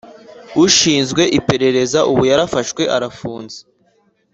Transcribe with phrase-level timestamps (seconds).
[0.65, 3.57] Ushinzwe iperereza Ubu yarafashwe arafunze